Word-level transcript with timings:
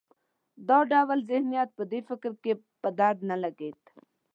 دا 0.67 0.79
ډول 0.91 1.19
ذهنیت 1.31 1.69
په 1.77 1.83
دې 1.91 1.99
وخت 2.07 2.35
کې 2.43 2.53
په 2.81 2.89
درد 2.99 3.19
نه 3.29 3.35
لګېده. 3.43 3.89